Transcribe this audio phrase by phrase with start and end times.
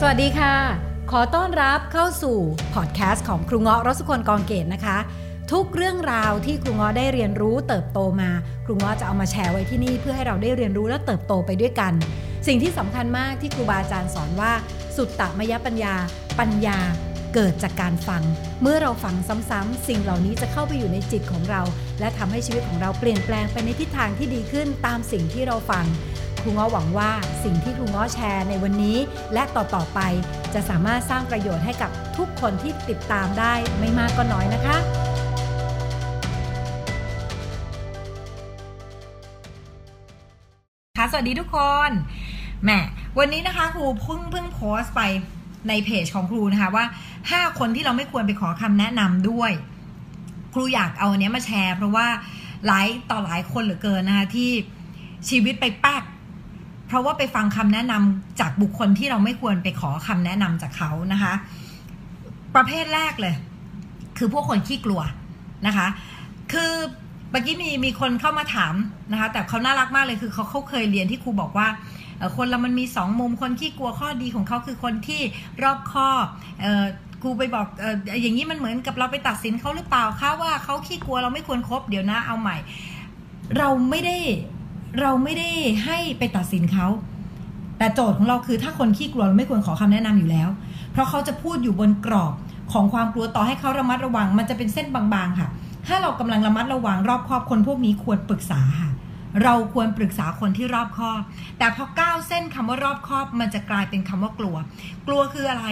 [0.00, 0.54] สวัสดีค่ะ
[1.10, 2.38] ขอต้อนรับเข้าสู่
[2.74, 4.98] พอดแคสต์ของครูเงาะรสุคนกองเกตนะคะ
[5.52, 8.30] ทุกเรื่องราวที่ครูเงาะได้เรียนรู้เติบโตมา
[8.64, 11.92] ครูเงาะจะเอามาแชร์ไว้ที่นี่เพื่อให้เราได้เรียนรู้และเติบโตไปด้วยกัน
[12.46, 14.52] สิ่งที่สำคัญมากที่ครูบาอาจารย์สอนว่า
[14.96, 15.94] สุดตมยปัญญา
[16.38, 16.78] ปัญญา
[17.34, 18.22] เกิดจากการฟัง
[18.62, 19.14] เมื่อเราฟัง
[19.50, 21.62] ซ้ำๆ สิ่งเหล่านี้จะเข้าไปอยู่ในจิตของเรา
[22.00, 25.84] และทำให้ชีวิตของเราเปลี่ยนแปลงไปในทิศทางที่ดีขึ้นตามสิ่งที่เราฟัง
[26.46, 27.10] รูง้อหวังว่า
[27.44, 28.98] สิ่งที่ครูง้อแชร์ในวันนี้
[29.34, 30.00] และต่อๆไป
[30.54, 34.76] จะสามารถสร้างประโยชน์ให้กับทุกคนที่ติดตามได้ไม่มากก็น้อยนะคะ
[40.96, 41.58] ค่ะสวัสดีทุกค
[41.88, 41.90] น
[42.64, 42.70] แหม
[43.18, 45.02] วันนี้นะคะครูเพิ่งเพิ่งโพสต์ไป
[45.68, 46.84] ในเพจของครูนะคะว่า
[47.22, 49.52] 5 คนที่เราไม่ควรไปขอคำแนะนำด้วย
[50.54, 52.06] ครูอยากเอาอันเนี้ยมาแชร์ เพราะว่า
[52.66, 54.50] หลายต่อหลายคนเหลือเกินนะคะที่
[55.28, 56.02] ชีวิตไปแป๊ก
[56.86, 61.32] เพราะว่าไปฟังคำแนะนำจากบุคคลที่เราไม่ควรไปขอคำแนะนำจากเขานะคะ
[62.54, 63.34] ประเภทแรกเลย
[64.18, 65.00] คือพวกคนขี้กลัว
[65.66, 65.86] นะคะ
[66.52, 66.72] คือ
[67.30, 68.74] เมื่อกี้มีมีคนเข้ามาถาม
[69.12, 71.68] นะคะ แต่เขาน่ารักมากเลยคือเขาเขาเคยเรียนที่ครูบอกว่า
[72.36, 75.20] คนเรามันมีสองมุมคนขี้กลัวข้อดีของเขาคือคนที่
[75.62, 76.24] รอบคอบ
[76.60, 76.84] เอ่อ
[77.22, 77.84] ครูไปบอกอ
[78.22, 82.56] อย่างนี้มันเหมือนกับเราไปตัดสินเขาหรือเปล่าคะว่าเขาขี้กลัวเราไม่ควรครบเดี๋ยวนะเอาใหม่
[83.58, 84.16] เราไม่ได้
[85.00, 85.50] เราไม่ได้
[85.84, 86.86] ให้ไปตัดสินเขา
[87.78, 90.48] แต่โจทย์ของเราคือถ้าคนขี้กลัวเราไม่ควรขอคำแนะนำอยู่แล้ว
[90.92, 92.32] เพราะเขาจะพูดอยู่บนกรอบ
[92.72, 95.48] ของความกลัวต่อให้เขาระมัดระวัง มันจะเป็นเส้นบางๆค่ะ
[95.86, 98.90] ถ้าเรากำลังระมัดระวังรอบครอบคนพวกนี้ควรปรึกษาค่ะ
[99.42, 101.20] เราควรปรึกษาคนที่รอบคอบ
[101.58, 104.56] แต่พอก้าวเส้นคำว่ารอบคอบ มันจะกลายเป็นคำว่ากลัว
[105.06, 105.66] กลัวคืออะไร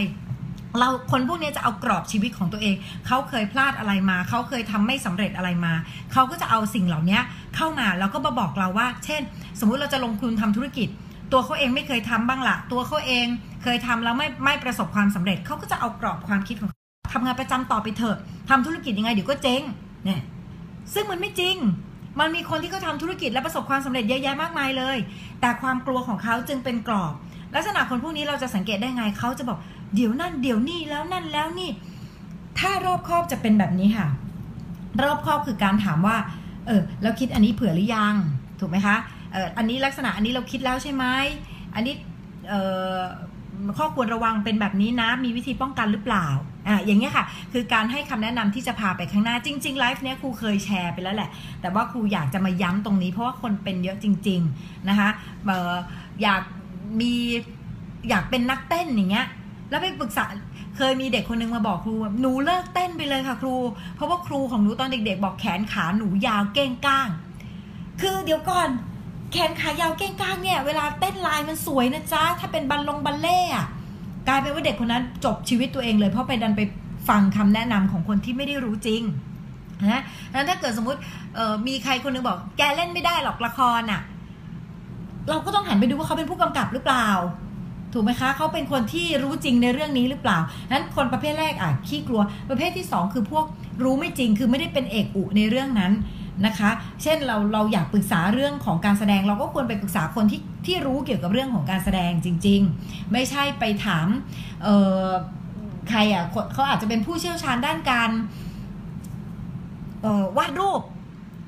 [0.79, 2.75] เราคนพวกนี้จะเอากรอบชีวิตของตัวเอง
[3.07, 5.73] เขาเคยพลาดอะไรมา เขาเคยทำไม่สำเร็จอะไรมา
[6.13, 7.19] เขาก็จะเอาสิ่งเหล่านี้
[7.57, 9.23] เข้ามาแล้วก็มาบอกเราว่า เช่น
[9.61, 10.89] สมมุติเราจะลงทุนทำธุรกิจ
[11.33, 13.27] ตัวเขาเองไม่เคยทำบ้างละตัวเขาเอง
[13.63, 16.81] เคยทำแล้วไม่ไม่ประสบความสำเร็จ เขาก็จะเอากรอบความคิดของเขา
[17.15, 18.17] ทำงานประจำต่อไปเถอะ
[18.51, 19.63] ทำธุรกิจยังไงเดี๋ยวก็เจ๊ง
[20.05, 20.21] เนี่ย
[20.95, 21.57] ซึ่งมันไม่จริง
[22.21, 24.99] มันมีคนที่เขาทำธุรกิจและประสบความสำเร็จเยอะแยะมากมายเลย
[25.41, 27.13] แต่ความกลัวของเขาจึงเป็นกรอบ
[27.55, 29.59] ลักษณะคนพวกนี้เราจะสังเกตได้ไงเขาจะบอก
[29.95, 31.71] เดี๋ยวนั่นเดี๋ยวนี่แล้วนั่นแล้วนี่
[32.59, 34.09] ถ้ารอบครอบจะเป็นแบบนี้ค่ะ
[35.03, 36.17] รอบครอบคือการถามว่า
[36.67, 38.15] เออแล้วคิดอันนี้เผื่อหรือยัง
[38.61, 38.97] ถูกไหมคะ
[39.33, 41.05] เอออันนี้ลักษณะอันนี้เราคิดแล้วใช่ไหม
[41.75, 41.95] อันนี้
[42.49, 42.55] เอ
[42.97, 43.01] อ
[43.79, 46.27] ข้อควรระวังเป็นแบบนี้นะ มีวิธีป้องกันหรือเปล่า
[46.69, 51.31] อ่าอย่างเงี้ยค่ะ คือการให้คำแนะนำที่จะพาไปข้างหน้าจริงๆไลฟ์เนี้ยครูเคยแชร์ไปแล้วแหละ
[51.61, 55.09] แต่ว่าครูอยากจะมาย้ำตรงนี้ เพราะว่าคนเป็นเยอะจริง ๆ นะคะ
[55.45, 55.75] เออ
[56.23, 56.43] อยาก
[57.01, 57.13] มี
[58.09, 59.27] อยากเป็นนักเต้นอย่างเงี้ย
[59.71, 60.25] แล้วไปปรึกษา
[60.77, 63.55] เคยมีเด็กคนนึงมาบอกครูว่าหนูเลิกเต้นไปเลยค่ะครู
[63.97, 67.09] เพราะว่าครูของหนูตอนเด็ก ๆ บอกแขนขาหนูยาวเก้งก้าง
[68.01, 68.69] คือเดี๋ยวก่อน
[69.33, 73.41] แขนขายาวเก้งก้างเนี่ย เวลาเต้นลายมันสวยนะจ๊ะถ้าเป็นบัลลงบัลเล่
[74.29, 76.63] กลายเป็นว่าเด็กคนนั้นจบชีวิตตัวเองเลย เพราะไปดันไป
[77.09, 79.03] ฟังคำแนะนำของคนที่ไม่ได้รู้จริง
[79.83, 81.01] นะแล้วถ้าเกิดสมมติ
[81.67, 84.01] มีใครคนนึงบอก แกเล่นไม่ได้หรอกละครอะ
[85.29, 87.09] เราก็ต้องหันไปดูว่าเขาเป็นผู้กำกับหรือเปล่า
[87.95, 90.39] ถูกไหมคะเขาเป็นคนที่รู้จริงในเรื่องนี้หรือเปล่า
[90.73, 93.45] นั้นคนประเภทแรกอะขี้กลัว ประเภทที่ 2 คือพวก
[93.85, 95.93] รู้ไม่จริงคือไม่ได้เป็นเอกอุในเรื่องนั้น
[96.47, 96.71] นะคะ
[97.03, 104.07] เช่นเราเราอยากปรึกษาเรื่องของการแสดง เราก็ควรไปปรึกษาคนที่ที่รู้เกี่ยวกับเรื่องของการแสดงจริง ๆ ไม่ใช่ไปถาม
[105.91, 108.11] ใครอะเขาอาจจะเป็นผู้เชี่ยวชาญด้านการ
[110.39, 110.81] วาดรูป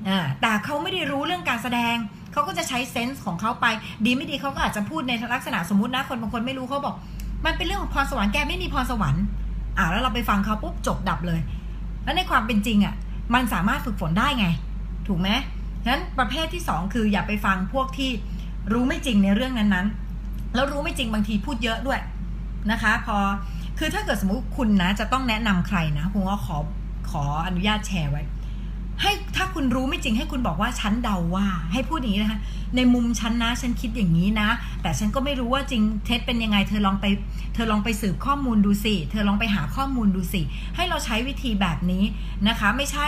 [0.08, 1.96] อ่าแต่เขาไม่ได้รู้เรื่องการแสดง
[2.36, 3.66] เขาก็จะใช้เซนส์ของเขาไป
[4.04, 6.94] ดีไม่ดีเขาก็อาจจะพูดในลักษณะสมมตินะคนบางคนไม่รู้เขาบอก
[7.46, 9.24] มันเป็นเรื่องของพรสวรรค์แกไม่มีพรสวรรค์
[9.78, 11.40] อ่าแล้วเราไปฟังเขาปุ๊บจบดับเลย
[12.04, 12.94] แล้วในความเป็นจริงอะ
[13.34, 14.46] มันสามารถฝึกฝนได้ไง
[15.08, 15.28] ถูกไหม
[15.82, 18.10] ฉะนั้นประเภทที่ 2 คืออย่าไปฟังพวกที่
[18.72, 22.00] รู้ไม่จริงในเรื่องนั้นๆ แล้วรู้ไม่จริงบางทีพูดเยอะด้วย
[22.70, 23.16] นะคะ พอ
[23.78, 26.56] คือถ้าเกิดสมมติคุณนะ จะต้องแนะนำใครนะคุณก็ขอ
[27.10, 28.22] ขออนุญาตแชร์ไว้
[29.02, 32.40] ให้ถ้าคุณรู้ไม่จริงให้คุณบอกว่าฉันเดาว่า ให้พูดอย่างนี้นะคะ
[32.76, 34.48] ในมุมฉันนะฉันคิดอย่างนี้นะ
[34.82, 37.06] แต่ฉันก็ไม่รู้ว่าจริงเท็จเป็นยังไง เธอลองไป
[37.54, 40.40] เธอลองไปสืบข้อมูลดูสิเธอลองไปหาข้อมูลดูสิ
[40.76, 42.04] ให้เราใช้วิธีแบบนี้
[42.48, 43.06] นะคะ ไม่ใช่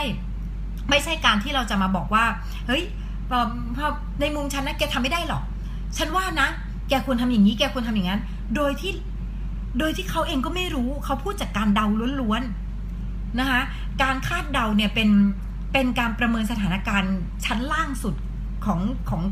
[0.90, 2.24] ไม่ใช่การที่เราจะมาบอกว่า
[2.66, 2.82] เฮ้ย
[3.30, 3.32] พ
[3.84, 3.86] อ
[4.20, 5.42] ในมุมฉันนะแกทำไม่ได้หรอก
[5.96, 6.48] ฉันว่านะ
[6.88, 8.20] แกควรทำอย่างนี้ แกควรทำอย่างนั้น
[8.56, 8.92] โดยที่
[9.78, 11.86] โดยที่เขาเองก็ไม่รู้เขาพูดจากการเดา
[12.20, 13.60] ล้วนๆนะคะ
[14.02, 15.08] การคาดเดาเนี่ยเป็น
[15.72, 18.14] เป็นการประเมินสถานการณ์ชั้นล่างสุด
[18.64, 19.22] ของของ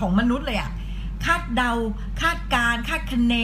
[0.00, 0.70] ของมนุษย์เลยอะ
[1.24, 1.72] คาดเดา
[2.22, 3.34] คาดการคาดคะเน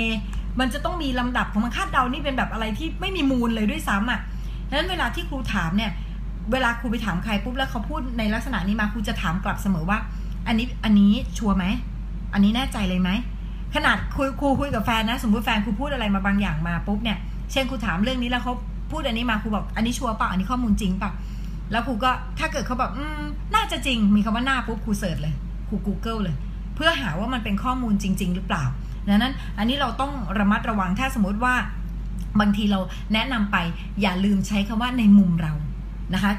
[0.61, 4.21] มันจะต้องมีลำดับของมันคาดเดานี่เป็นแบบอะไรที่ไม่มีมูลเลยด้วยซ้ำอะ
[4.69, 5.93] ดังนั้นเวลาที่ครูถามเนี่ย
[6.53, 9.99] เวลาครูไปถามใครปุ๊บแล้วเขาพูดในลักษณะนี้มาครูจะถามกลับเสมอว่า
[10.47, 11.65] อันนี้อันนี้ชัวร์ไหม
[12.33, 13.11] อันนี้แน่ใจเลยไหม
[13.75, 17.19] ขนาดคุยครูคุยกับแฟนนะ สมมติแฟนครูพูดอะไรมาบางอย่างมาปุ๊บเนี่ย
[17.53, 18.53] เช่นครูถามเรื่องนี้แล้วเขา
[18.91, 21.11] พูดอันนี้มาครูบอกอันนี้ชัวร์ป่ะอันนี้ข้อมูลจริงป่ะ
[21.73, 23.23] แล้วครูก็ถ้าเกิดเขาบอกอืม
[23.55, 25.35] น่าจะจริง มีคำว่าน่าปุ๊บครู search เลย
[25.69, 26.37] ครู Google เลย
[26.75, 28.65] เพื่อหาว่ามันเป็นข้อมูลจริง ๆ หรือเปล่า
[29.09, 31.55] ดังนั้นอันนี้เราต้องระมัดระวังถ้าสมมติว่า
[32.41, 32.81] บางทีเรา
[33.15, 33.57] แนะนำไป
[34.03, 35.53] อย่าลืมใช้คำว่าในมุมเรา
[36.15, 36.33] นะคะ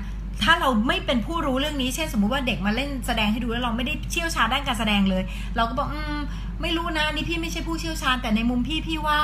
[0.44, 5.24] ถ้าเราไม่เป็นผู้รู้เรื่องนี้เช่นสมมุติว่าเด็กมาเล่นแสดงให้ดูแล้วเราไม่ได้เชี่ยวชาญด้านการแสดงเลย
[5.56, 6.18] เราก็บอกอืม
[6.62, 9.18] ไม่รู้นะนี่พี่ไม่ใช่ผู้เชี่ยวชาญ แต่ในมุมพี่พี่ว่า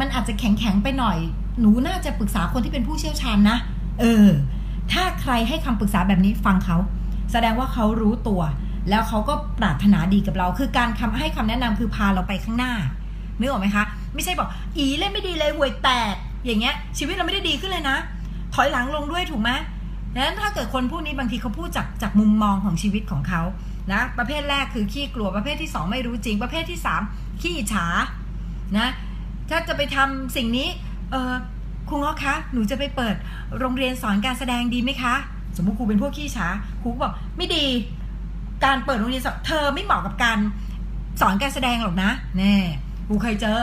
[0.00, 1.18] มันอาจจะแข็งแข็งไปหน่อย
[1.60, 3.56] หนูน่าจะปรึกษาคนที่เป็นผู้เชี่ยวชาญนะ
[4.00, 4.28] เออ
[4.92, 6.76] ถ้าใครให้คำปรึกษาแบบนี้ฟังเขา
[7.32, 8.42] แสดงว่าเขารู้ตัว
[8.90, 12.72] แล้วเขาก็ปรารถนาดีกับเรา คือการคำให้คำแนะนำคือพาเราไปข้างหน้า
[13.38, 13.84] นึกออกไหมคะ
[14.14, 17.96] ไม่ใช่บอกอีเล่นไม่ดีเลยห่วยแตก อย่างเงี้ย ชีวิตเราไม่ได้ดีขึ้นเลยนะ
[18.54, 19.50] ถอยหลังลงด้วยถูกไหม
[20.14, 23.42] นั้นถ้าเกิดคนพูดนี้บางทีเขาพูดจากจากมุมมองของชีวิตของเขา
[23.92, 27.02] นะประเภทแรกคือขี้กลัวประเภทที่สองไม่รู้จริง ประเภทที่สาม
[27.40, 27.86] ขี้อิจฉา
[28.78, 28.88] นะ
[29.50, 30.68] ถ้าจะไปทำสิ่งนี้
[31.10, 31.32] เออ
[31.88, 33.14] ครูง้อคะ หนูจะไปเปิด
[33.58, 35.14] โรงเรียนสอนการแสดงดีไหมคะ
[35.56, 36.46] สมมติครูเป็นพวกขี้ฉา
[36.82, 37.64] ครูบอกไม่ดี
[38.64, 40.38] การเปิดโรงเรียนสอนเธอไม่เหมาะกับการ
[41.20, 42.54] สอนการแสดงหรอกนะแน่
[43.06, 43.60] ครูเคยเจอ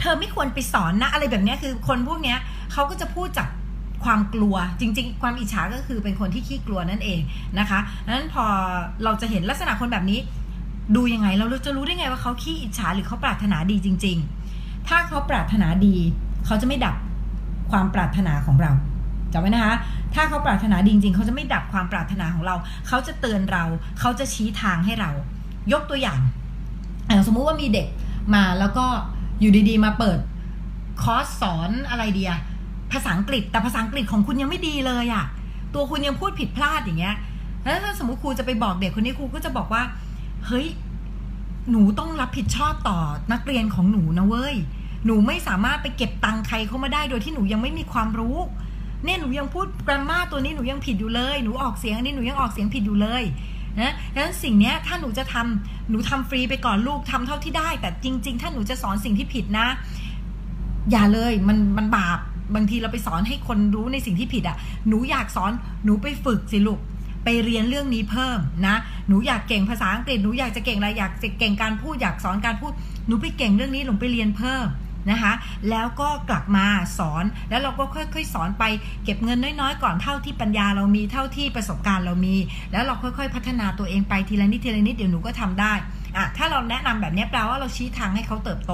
[0.00, 2.38] เธอไม่ควรไปสอนนะ อะไรแบบนี้คือคนพวกเนี้ย
[2.72, 3.48] เขาก็จะพูดจาก
[4.04, 7.20] ความกลัวจริง ๆ ความอิจฉาก็คือเป็นคนที่ขี้กลัวนั่นเอง
[7.58, 8.44] นะคะนั้นพอ
[9.04, 10.20] เราจะเห็นลักษณะคนแบบนี้
[10.96, 14.18] ดูยังไงเราจะรู้ได้ไงว่าเขาขี้อิจฉาหรือเขาปรารถนาดีจริง
[14.52, 15.96] ๆ ถ้าเขาปรารถนาดี
[16.46, 16.96] เขาจะไม่ดับ
[17.72, 18.72] ความปรารถนาของเรา
[19.32, 19.74] จำไว้นะคะ
[20.14, 22.54] ถ้าเขาปรารถนาดีจริงๆ เขาจะไม่ดับความปรารถนาของเรา
[22.88, 23.64] เขาจะเตือนเรา
[24.00, 25.10] เขาจะชี้ทางให้เรา
[25.72, 26.20] ยกตัวอย่าง
[27.26, 27.88] สมมุติว่ามีเด็ก
[28.34, 28.86] มาแล้วก็
[29.40, 30.18] อยู่ดีๆ มาเปิด
[31.02, 32.32] คอร์สสอนอะไรเดีย
[32.92, 35.24] ภาษาอังกฤษ แต่ภาษาอังกฤษของคุณยังไม่ดีเลยอะ่ะ
[35.74, 37.16] ตัวคุณยังพูดผิดพลาดอย่างเงี้ย
[37.62, 39.82] แล้วถ้าสมมติครูจะไปบอกเด็กคนนี้ครูก็จะบอกว่า
[40.46, 40.66] เฮ้ย
[41.70, 42.98] หนูต้องรับผิดชอบต่อ
[43.32, 44.54] นักเรียนของหนูนะเว้ย
[45.06, 48.38] หนูไม่สามารถไปเก็บตังค์ใครเข้ามาได้โดยที่หนูยังไม่มีความรู้
[49.04, 53.22] เนี่ยหนูยังพูดกราฟมาตัวนี้หนูยังผิดอยู่เลย หนูออกเสียงอันนี้หนูยังออกเสียงผิดอยู่เลย
[53.80, 59.66] นะดังนั้นสิ่งนี้ถ้าหนูจะทำหนูทำฟรีไปก่อนลูกทำเท่าที่ได้ แต่จริง ๆ ถ้าหนูจะสอนสิ่งที่ผิดนะ
[60.90, 62.18] อย่าเลยมันมันบาป
[62.54, 64.56] บางทีเราไปสอนให้คนรู้ในสิ่งที่ผิดอะ่ะ
[64.88, 65.52] หนูอยากสอน
[65.84, 66.80] หนูไปฝึกสิลูก
[67.24, 68.76] ไปเรียนเรื่องนี้เพิ่มนะ
[69.08, 72.72] หนูอยากเก่งภาษาอังกฤษ หนูอยากจะเก่งอะไร อยากจะเก่งการพูด อยากสอนการพูด
[73.06, 74.64] หนูไปเก่งเรื่องนี้ หนูไปเรียนเพิ่ม
[75.10, 75.32] นะคะ
[75.70, 76.66] แล้วก็กลับมา
[76.98, 78.64] สอนแล้วเราก็ค่อยๆ สอนไป
[79.04, 82.36] เก็บเงินน้อยๆ ก่อนเท่าที่ปัญญาเรามีเท่าที่ประสบการณ์เรามี
[82.72, 85.72] แล้วเราค่อยๆ พัฒนาตัวเองไปทีละนิดทีละนิดเดี๋ยวหนูก็ทำได้
[86.16, 88.72] อะถ้าเราแนะนำแบบนี้แปลว่าเราชี้ทางให้เขาเติบโต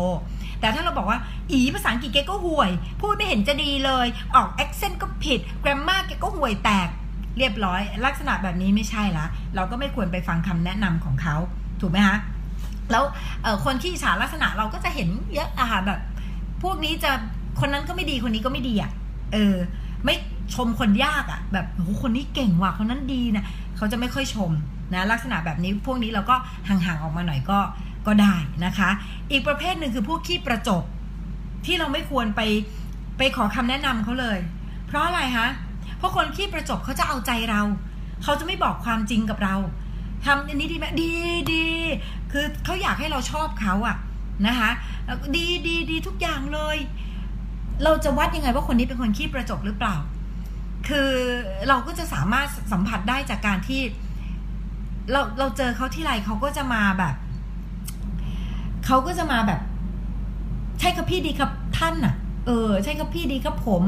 [0.60, 1.18] แต่ถ้าเราบอกว่า
[1.50, 2.70] อีภาษาอังกฤษแกก็ห่วย
[3.00, 6.88] พูดไม่เห็นจะดีเลย ออก accent ก็ผิด grammar แกก็ห่วยแตก
[7.38, 11.36] เรียบร้อย ลักษณะแบบนี้ไม่ใช่ละเราก็ไม่ควรไปฟังคำแนะนำของเขา
[11.80, 12.16] ถูกไหมคะ
[12.92, 13.04] แล้ว
[13.64, 16.00] คนที่ฉาลักษณะเราก็จะเห็นเยอะอะค่ะแบบ
[16.62, 17.10] พวกนี้จะ
[17.60, 18.90] คนนั้นก็ไม่ดีคนนี้ก็ไม่ดีอะ
[19.32, 19.56] เออ
[20.04, 20.16] ไม่
[20.54, 23.44] ชมคนยากอะ แบบโอ้คนนี้เก่งว่ะคนนั้นดีนะ
[23.76, 24.50] เขาจะไม่ค่อยชม
[24.92, 26.36] นะลักษณะแบบนี้พวกนี้เราก็
[26.68, 27.58] ห่างๆออกมาหน่อยก็
[28.06, 28.34] ก็ได้
[28.64, 28.90] นะคะ
[29.30, 30.82] อีกประเภทหนึ่งคือพวกขี้ประจบ
[31.66, 32.40] ที่เราไม่ควรไป
[33.18, 34.38] ไปขอคำแนะนำเขาเลย
[34.86, 35.48] เพราะอะไรคะ
[35.98, 37.62] เพราะคนขี้ประจบเขาจะเอาใจเรา
[38.22, 39.56] เขาจะไม่บอกความจริงกับเรา
[40.24, 41.12] ทำอันนี้ดีไหมดี
[41.52, 41.64] ดี
[42.32, 43.96] คือเขาอยากให้เราชอบเขาอะ
[44.46, 44.70] นะคะ
[45.36, 46.76] ดีดีดีทุกอย่างเลย
[47.84, 49.96] เราจะวัดยังไงว่าคนนี้เป็นคนขี้ประจบหรือเปล่า
[50.88, 51.10] คือ
[51.68, 53.80] เราก็จะสามารถสัมผัสได้จากการที่
[55.12, 57.14] เราเราเจอเขาที่ไรเขาก็จะมาแบบ
[58.86, 59.60] เขาก็จะมาแบบ
[60.80, 62.14] ใช่ครับพี่ดีครับท่านน่ะ
[62.46, 63.82] เออ ใช่ครับพี่ดีครับผม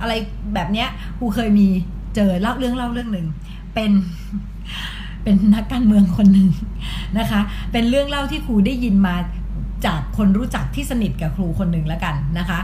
[0.00, 0.12] อะไร
[0.54, 1.68] แบบเนี้ยครูเคยมี
[2.14, 3.26] เจอเล่าเรื่องเล่าเรื่องหนึ่ง
[3.74, 3.92] เป็น
[5.22, 6.48] เป็นนักการเมืองคนหนึ่ง
[7.18, 7.40] นะคะ
[7.72, 9.14] เป็นเรื่องเล่าที่ครูได้ยินมา
[9.86, 12.60] จากคนรู้จักที่สนิทกับครูคนหนึ่งแล้วกันนะคะ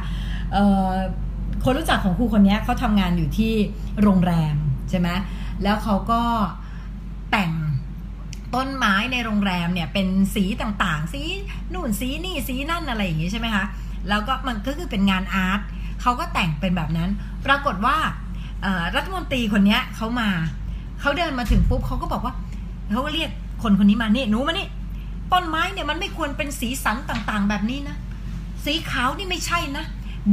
[1.64, 3.52] คนรู้จักของครูคนนี้เขาทำงานอยู่ที่
[4.02, 4.56] โรงแรม
[4.90, 5.08] ใช่ไหม
[5.62, 6.20] แล้วเขาก็
[7.32, 7.52] แต่ง
[8.54, 11.22] ต้นไม้ในโรงแรมเนี่ยเป็นสีต่างๆ สี
[11.72, 13.64] นู่นสีนี่สีนั่นอะไรอย่างงี้ใช่ไหมคะ
[14.08, 15.60] แล้วก็มันก็คือเป็นงานอาร์ต
[16.02, 17.10] เขาก็แต่งเป็นแบบนั้น
[17.46, 17.96] ปรากฏว่า
[18.96, 20.28] รัฐมนตรีคนนี้เขามา
[21.00, 22.34] เขาเดินมาถึงปุ๊บเขาก็บอกว่า
[22.92, 23.30] เขาก็เรียก
[23.62, 24.66] คนคนนี้มานี่หนูมานี่
[25.32, 27.96] ต้นไม้เนี่ยมันไม่ควรเป็นสีสันต่างๆ แบบนี้นะ
[28.64, 29.84] สีขาวนี่ไม่ใช่นะ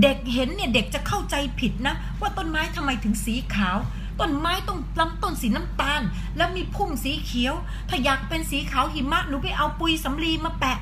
[0.02, 3.78] เด็กเห็นเนี่ยเด็กจะเข้าใจผิดนะ ว่าต้นไม้ทำไมถึงสีขาว
[4.20, 6.02] ต้นไม้ต้องลำต้นสีน้ำตาล
[6.38, 7.54] แล้วมีพุ่มสีเขียว
[7.90, 10.78] ถ้าอยากเป็นสีขาวหิมะหนูไปเอาปุยสำลีมาแปะ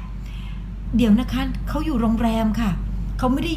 [0.96, 2.70] เดี๋ยวนะคะเขาอยู่โรงแรมค่ะ
[3.18, 3.54] เขาไม่ได้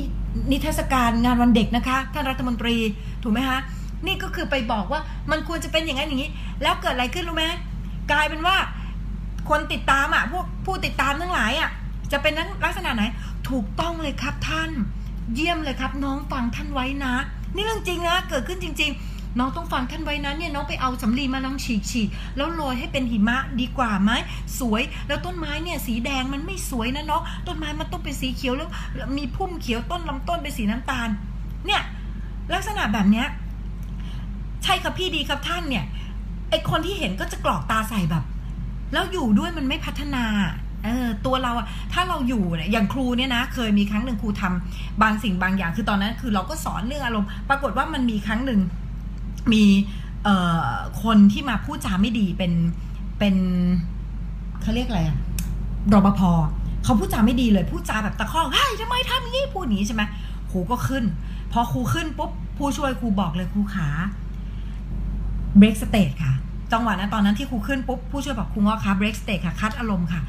[0.51, 2.77] นิทรรศการงานวันเด็กนะคะท่านรัฐมนตรี
[3.23, 3.59] ถูกไหมคะ
[4.07, 6.31] นี่ก็คือไปบอกว่ามันควรจะเป็นอย่างนั้นอย่างนี้
[6.63, 7.47] แล้วเกิดอะไรขึ้นรู้ไหม
[8.13, 8.57] กลายเป็นว่า
[9.49, 11.71] คนติดตามอะพวกผู้ติดตามทั้งหลายอะ
[12.13, 12.35] จะเป็น
[12.65, 13.03] ลักษณะไหน
[13.51, 14.71] ถูกต้องเลยครับท่าน
[15.35, 17.15] เยี่ยมเลยครับ น้องฟังท่านไว้นะ
[17.55, 24.11] นี่เรื่องจริงนะเกิดขึ้นจริง ๆ น้องต้องฟังท่านไว้นะเนี่ยน้องไปเอาสำลีมาลองฉีกฉีกแล้วโรยให้เป็นหิมะดีกว่าไหม
[24.61, 28.69] สวยแล้วต้นไม้เนี่ยสีแดงมันไม่สวยนะเนาะต้นไม้มันต้องเป็นสีเขียวแล้ว
[29.19, 31.09] มีพุ่มเขียวต้นลำต้นเป็นสีน้ำตาล
[31.67, 31.83] เนี่ย
[32.55, 33.27] ลักษณะแบบเนี้ย
[34.65, 35.85] ใช่ครับพี่ดีครับท่านเนี่ย
[36.51, 38.25] ไอคนที่เห็นก็จะกรอกตาใส่แบบ
[38.93, 40.25] แล้วอยู่ด้วยมันไม่พัฒนา
[40.85, 48.61] เออตัวเราอะถ้าเราอยู่เนี่ยอย่างครูเนี่ยนะ เคยมีครั้งหนึ่งครูทำบางสิ่งบางอย่าง คือตอนนั้นคือเราก็สอนเรื่องอารมณ์ ปรากฏว่ามันมีครั้งหนึ่ง
[49.53, 49.65] มี
[50.25, 50.71] เอ่อ
[51.03, 52.53] คนที่มาพูดจาไม่ดีเป็น
[53.19, 53.35] เป็น
[54.63, 55.17] เขาเรียกอะไรอะ
[55.93, 56.21] รปภ
[56.85, 60.03] เขาพูดจาไม่ดีเลยพูดจาแบบตะคอกเฮ้ยทำไมทำอย่างนี้พูดอย่างนี้ใช่ไหม
[60.51, 61.05] ครูก็ขึ้น
[61.53, 63.89] พอครูขึ้นปุ๊บผู้ช่วยครูบอกเลยครูขา
[65.59, 66.33] break state ค่ะ
[66.73, 70.23] จังหวะนั้นตอนนั้นที่ครูขึ้นปุ๊บผู้ช่วยบอกครูงอคะ break state ค่ะ cut อารมณ์ค่ะ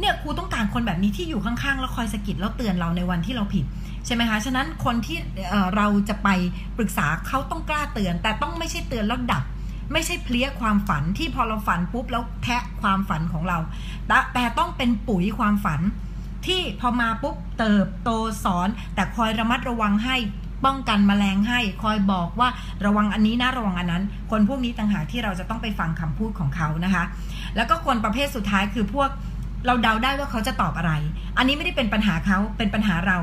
[0.00, 3.64] เนี่ยครูต้องการคนแบบนี้ที่อยู่ข้างๆ แล้วคอยสะกิดแล้วเตือนเราในวันที่เราผิด
[4.06, 5.18] ใช่ไหมคะฉะนั้นคนที่
[5.50, 6.28] เเราจะไป
[6.76, 9.44] ปรึกษาเขาต้องกล้าเตือน แต่ต้องไม่ใช่เตือนแล้วดับ
[9.92, 13.58] ไม่ใช่เพลี้ยความฝันที่พอเราฝันปุ๊บแล้วแทะความฝันของเรา
[14.34, 15.80] แต่ต้องเป็นปุ๋ยความฝัน
[16.46, 18.10] ที่พอมาปุ๊บเติบโต
[18.44, 20.16] สอน แต่คอยระมัดระวังให้
[20.64, 22.48] ป้องกันมแมลงให้คอยบอกว่า
[22.86, 27.04] ระวังอันนี้นะระวังอันนั้น คนพวกนี้ต่างหากที่เราจะต้องไปฟังคำพูดของเขานะคะ
[27.56, 29.10] แล้วก็คนประเภทสุดท้ายคือพวก
[29.66, 30.92] เราเดาได้ว่าเขาจะตอบอะไร
[31.36, 33.18] อันนี้ไม่ได้เป็นปัญหาเขาเป็นปัญหาเรา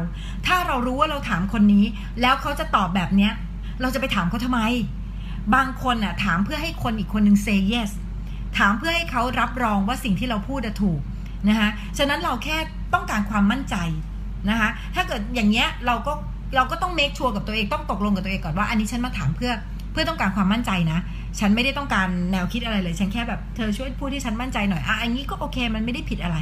[0.47, 1.85] ถ้าเรารู้ว่าเราถามคนนี้
[2.21, 3.31] แล้วเขาจะตอบแบบเนี้ย
[3.81, 4.61] เราจะไปถามเขาทำไม
[5.55, 7.91] บางคนอะถามเพื่อให้คนอีกคนหนึ่ง say yes
[8.57, 10.99] ถามเพื่อให้เขารับรองว่าสิ่งที่เราพูดถูก
[11.49, 12.57] นะคะ ฉะนั้นเราแค่
[12.93, 13.75] ต้องการความมั่นใจ
[14.49, 16.13] นะคะ ถ้าเกิดอย่างเงี้ยเราก็
[16.55, 19.51] เราก็ต้องเมคชัวร์กับตัวเองต้องตกลงกับตัวเองก่อนว่าอันนี้ฉันมาถามเพื่อ
[19.91, 20.99] เพื่อต้องการความมั่นใจนะ
[21.39, 26.37] ฉันไม่ได้ต้องการแนวคิดอะไรเลย ฉันแค่แบบเธอช่วยพูดที่ฉันมั่นใจหน่อยอะอันนี้ก็โอเคมันไม่ได้ผิดอะไร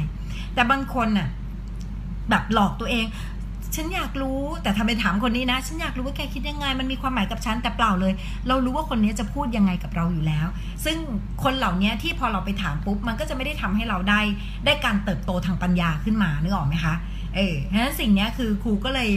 [0.54, 1.28] แต่บางคนน่ะ
[2.30, 3.06] แบบหลอกตัวเอง
[3.74, 8.12] ฉันอยากรู้แต่ทำไปถามคนนี้นะ ฉันอยากรู้ว่าแกคิดยังไง มันมีความหมายกับฉันแต่เปล่าเลย
[8.48, 10.46] เรารู้ว่าคนนี้จะพูดยังไงกับเราอยู่แล้ว
[10.84, 10.96] ซึ่ง
[11.42, 14.20] คนเหล่านี้ที่พอเราไปถามปุ๊บ มันก็จะไม่ได้ทำให้เราได้
[14.64, 16.94] ได้การเติบโตทางปัญญาขึ้นมานึกออกไหมคะ
[17.34, 19.08] เออฉะนั้นสิ่งนี้คือครูก็เลย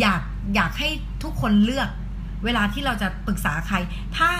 [0.00, 0.20] อยาก
[0.54, 0.88] อยากให้
[1.22, 1.88] ทุกคนเลือก
[2.44, 3.76] เวลาที่เราจะปรึกษาใคร
[4.18, 4.32] ถ้า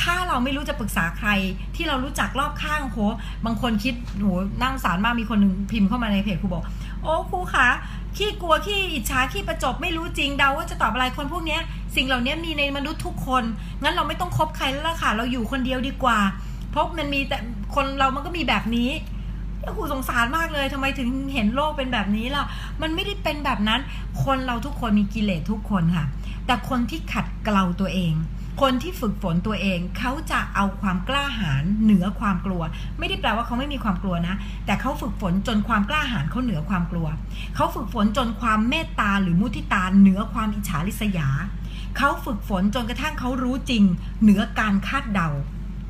[0.00, 1.28] ถ้าเราไม่รู้จะปรึกษาใคร
[1.76, 2.96] ที่เรารู้จักรอบข้างโห
[3.44, 4.26] บางคนคิดโห
[4.62, 6.64] นั่งสารมากมีคนหนึ่งพิมพ์เข้ามาในเพจครูบอก
[7.02, 7.68] โอ้ครูคะ
[8.16, 11.58] ขี้กลัวขี้อิจฉาขี้ประจบไม่รู้จริงเดาว่าจะตอบอะไรคนพวกนี้
[11.96, 13.42] สิ่งเหล่านี้มีในมนุษย์ทุกคน
[13.82, 16.18] งั้นเราไม่ต้องคบใครแล้วล่ะค่ะ เราอยู่คนเดียวดีกว่า
[16.70, 17.38] เพราะมันมีแต่
[17.74, 18.90] คนเรามันก็มีแบบนี้
[19.76, 22.44] ครูสงสารมากเลยทำไมถึงเห็นโลกเป็นแบบนี้ล่ะ
[22.82, 23.80] มันไม่ได้เป็นแบบนั้น
[24.24, 26.06] คนเราทุกคนมีกิเลสทุกคนค่ะ
[26.46, 28.14] แต่คนที่ขัดเกลาตัวเอง
[28.62, 32.62] คนที่ฝึกฝนตัวเอง เขาจะเอาความกล้าหาญเหนือความกลัว
[32.98, 34.34] ไม่ได้แปลว่าเขาไม่มีความกลัวนะ
[34.66, 37.08] แต่เขาฝึกฝนจนความกล้าหาญเขาเหนือความกลัว
[37.56, 41.28] เขาฝึกฝนจนความเมตตาหรือมุทิตาเหนือความอิจฉาริษยา
[41.96, 43.84] เขาฝึกฝนจนกระทั่งเขารู้จริง
[44.22, 45.28] เหนือการคาดเดา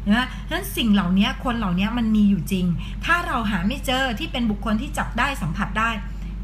[0.09, 2.66] นะฉะนั้นสิ่งเหล่านี้คนเหล่านี้มันมีอยู่จริง
[3.04, 5.90] ถ้าเราหาไม่เจอที่เป็นบุคคลที่จับได้สัมผัสได้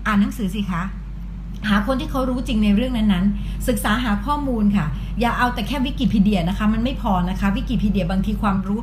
[0.07, 0.83] อ่านหนังสือสิคะ
[1.69, 4.87] หาคนที่เขารู้จริงในเรื่องนั้นๆ ศึกษาหาข้อมูลค่ะ
[5.21, 8.81] อย่าเอาแต่แค่วิกิพีเดียนะคะ มันไม่พอนะคะ วิกิพีเดียบางทีความรู้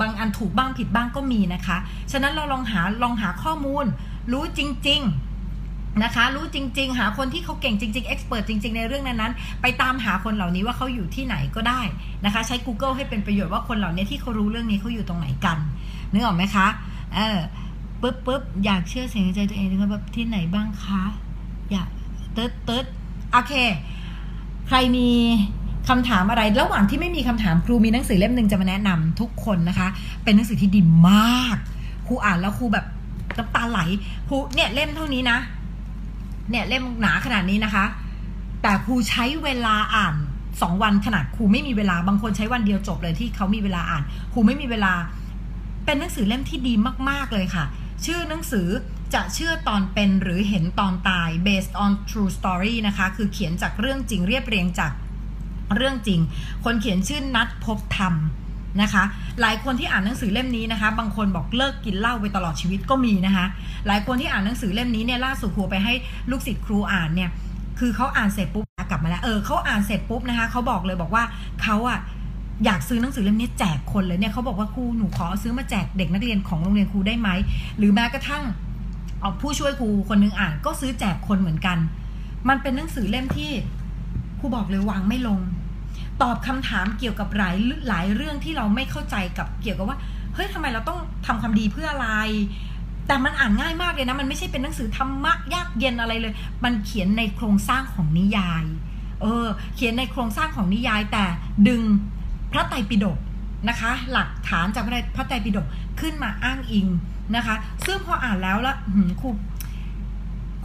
[0.00, 1.76] บางอันถูกบ้างผิดบ้างก็มีนะคะ
[2.12, 3.84] ฉะนั้นเราลองหาลองหาข้อมูล
[4.32, 5.31] รู้จริง ๆ
[6.02, 11.80] นะคะ รู้จริง ๆ หาคนที่เขาเก่งจริงๆเอ็กซ์เพรสจริง ๆ ในเรื่องนั้นๆ ไปตามหาคนเหล่านี้ว่าเขาอยู่ที่ไหนก็ได้
[12.24, 15.58] นะคะ ใช้ Google ให้เป็นประโยชน์ว่าคนเหล่านี้ที่เขารู้เรื่องนี้เขาอยู่ตรงไหนกัน
[16.12, 16.66] นึกออกไหมคะ
[17.14, 17.38] เออ
[18.02, 21.02] ปึ๊บปึ๊บอยากเชื่อเสียงใจตัวเองนะคะแบบที่ไหนบ้างคะ
[21.72, 21.88] อยาก
[22.32, 22.86] เติร์ดเติร์ด
[23.32, 23.52] โอเค
[24.68, 25.08] ใครมี
[25.88, 29.88] คำถามอะไร ระหว่างที่ไม่มีคำถามครูมีหนังสือเล่มหนึ่งจะมาแนะนำทุกคนนะคะ
[30.24, 31.56] เป็นหนังสือที่ดีมาก
[32.06, 32.86] ครูอ่านแล้วครูแบบ
[33.38, 33.80] น้ำตาไหล
[34.28, 35.38] ครูเนี่ยเล่มเท่านี้นะ
[36.50, 37.84] เนี่ยเล่มหนาขนาดนี้นะคะ
[38.62, 40.14] แต่ครูใช้เวลาอ่าน
[40.62, 44.92] สองวันขนาดครูไม่มีเวลาบางคนใช้วันเดียวจบเลยที่เขามีเวลาอ่านครูไม่มีเวลา
[45.84, 46.74] เป็นหนังสือเล่มที่ดี
[47.08, 47.64] มาก ๆเลยค่ะ
[48.04, 48.68] ชื่อหนังสือ
[49.14, 54.92] จะเชื่อตอนเป็นหรือเห็นตอนตาย based on true story นะคะ คือเขียนจากเรื่องจริงเรียบเรียงจาก
[55.76, 56.20] เรื่องจริง
[56.64, 58.14] คนเขียนชื่อนัทพบธรรม
[58.80, 59.02] นะคะ
[59.40, 63.46] หลายคนที่อ่านหนังสือเล่มนี้นะคะ บางคนบอกเลิกกินเหล้าไปตลอดชีวิตก็มีนะคะ
[63.86, 65.92] หลายคนที่อ่านหนังสือเล่มนี้เนี่ยล่าสุดครูไปให้
[66.30, 67.30] ลูกศิษย์ครูอ่านเนี่ย
[67.78, 71.24] คือเขาอ่านเสร็จปุ๊บกลับมาแล้วเออเขาอ่านเสร็จปุ๊บนะคะเขาบอกเลยบอกว่า
[71.62, 71.98] เขาอะ
[72.64, 77.28] อยากซื้อหนังสือเล่มนี้แจกคนเลยเนี่ยเขาบอกว่าครูหนูขอซื้อมาแจกเด็กนักเรียนของโรงเรียนครูได้ไหม
[77.78, 78.44] หรือแม้กระทั่ง
[79.20, 81.78] เอาผู้ช่วยครูคนนึงอ่านก็ซื้อแจกคนเหมือนกัน
[82.48, 83.50] มันเป็นหนังสือเล่มที่
[84.38, 85.40] ครูบอกเลยวางไม่ลง
[86.22, 87.56] ตอบคำถามเกี่ยวกับหลาย
[87.88, 89.98] หลายเรื่องที่เราไม่เข้าใจกับเกี่ยวกับว่า
[90.34, 92.10] เฮ้ยทำไมเราต้องทำความดีเพื่ออะไร
[93.06, 96.32] แต่มันอ่านง่ายมากเลยนะ มันไม่ใช่เป็นหนังสือธรรมะยากเย็นอะไรเลย
[96.64, 98.64] มันเขียนในโครงสร้างของนิยาย
[99.22, 101.24] เออ เขียนในโครงสร้างของนิยายแต่
[101.68, 101.82] ดึง
[102.52, 103.18] พระไตรปิฎก
[103.68, 104.84] นะคะ หลักฐานจาก
[105.16, 105.66] พระไตรปิฎก
[106.00, 106.86] ขึ้นมาอ้างอิง
[107.36, 107.54] นะคะ
[107.86, 108.76] ซึ่งพออ่านแล้วล้ว
[109.20, 109.28] ครู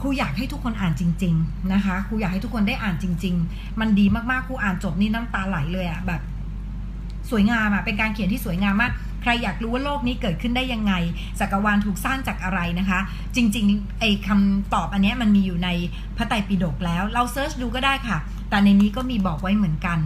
[0.01, 6.22] ครูอยากให้ทุกคนอ่านจริง ๆ นะคะครูอยากให้ทุกคนได้อ่านจริง ๆ มันดีมากๆครูอ่านจบนี่น้ำตาไหลเลยอะแบบ
[7.30, 10.94] สวยงามอะเป็นการเขียนที่สวยงามมากใครอยากรู้ว่าโลกนี้เกิดขึ้นได้ยังไง
[11.39, 13.00] จักรวาลถูกสร้างจากอะไรนะคะ
[13.36, 15.70] จริงๆไอ้คำตอบอันนี้มันมีอยู่ใน
[16.18, 18.18] พระไตรปิฎกแล้ว เราเซิร์ชดูก็ได้ค่ะ
[18.50, 20.00] แต่ในนี้ก็มีบอกไว้เหมือนกัน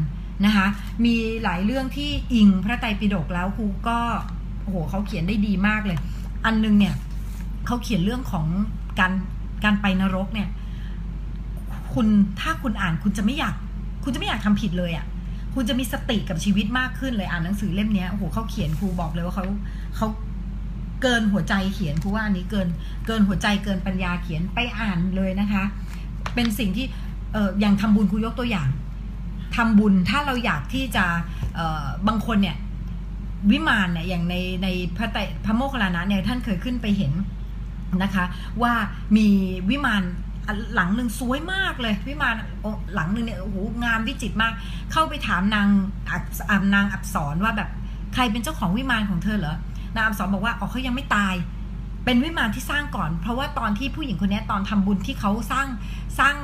[0.46, 0.68] นะคะ
[1.06, 4.00] มีหลายเรื่องที่อิงพระไตรปิฎกแล้วครูก็
[4.64, 5.98] โอ้โหเขาเขียนได้ดีมากเลย
[6.46, 6.96] อันนึงเนี่ย
[7.66, 8.46] เขาเขียนเรื่องของ
[9.00, 9.12] การ
[9.64, 10.50] การไปนรกเนี่ย
[11.94, 12.08] คุณ
[12.40, 13.56] ถ้าคุณอ่านคุณจะไม่อยาก
[14.04, 15.06] คุณจะไม่อยากทำผิดเลยอะ่ะ
[15.54, 19.46] คุณจะมีสติกับชีวิตมากขึ้นเลยอ่านหนังสือเล่มนี้โอ้โหเขาเขียนครูบอกเลยว่าเขา
[19.98, 20.08] เขา
[21.02, 22.68] เกินหัวใจเขียนครูว่าอันนี้เกิน
[23.08, 25.64] เกินหัวใจเกินปัญญาเขียนไปอ่านเลยนะคะ
[26.36, 26.86] เป็นสิ่งที่
[27.34, 28.70] เอออย่างทำบุญครูยกตัวอย่าง
[29.56, 31.06] ทำบุญถ้าเราอยากที่จะ
[31.56, 32.58] เออบางคนเนี่ย
[33.52, 37.12] วิมานเนี่ยอย่างในในพระไตพระโมคคัลลานะเนี่ยท่านเคยขึ้นไปเห็น
[38.04, 38.26] นะคะ
[38.62, 38.74] ว่า
[39.18, 39.28] มี
[39.70, 40.04] วิมาน
[40.76, 42.36] หลังหนึ่งสวยมากเลย วิมาน
[42.96, 44.54] หลังหนึ่งเนี่ยโอ้โหงามวิจิตรมาก
[44.92, 45.68] เข้าไปถามนาง
[46.52, 47.70] อับนางอับสรว่าแบบ
[48.14, 49.56] ใครเป็นเจ้าของวิมานของเธอเหรอ
[49.96, 51.36] นางอับสรบอกว่าอ๋อเขายังไม่ตาย
[52.06, 55.68] เป็นวิมานที่สร้างก่อน เพราะว่าตอนที่ผู้หญิงคนนี้ตอนทำบุญที่เขาสร้าง
[56.20, 56.36] สร้าง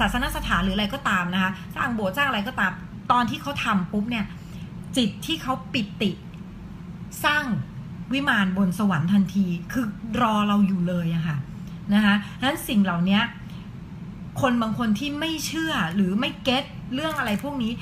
[0.00, 2.72] ศาสนสถานหรืออะไรก็ตามนะคะสร้างโบสถ์สร้างอะไรก็ตาม
[3.12, 4.24] ตอนที่เขาทำปุ๊บเนี่ย
[4.96, 6.10] จิตที่เขาปิติ
[7.24, 7.44] สร้าง
[8.14, 9.86] วิมานบนสวรรค์ทันที คือ
[10.20, 11.36] รอเราอยู่เลยอะค่ะ
[11.94, 13.20] นะคะนั้นสิ่งเหล่านี้
[14.40, 16.64] คนบางคนที่ไม่เชื่อหรือไม่เก็ต
[16.94, 17.72] เรื่องอะไรพวกนี้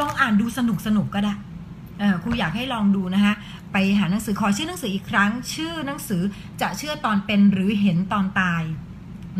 [0.00, 1.34] ลองอ่านดูสนุกสนุกก็ได้
[2.22, 3.34] ครูอยากให้ลองดูนะคะ
[3.72, 6.22] ไปหาหนังสือขอชื่อหนังสืออีกครั้ง ชื่อหนังสือ
[6.60, 8.62] จะเชื่อตอนเป็นหรือเห็นตอนตาย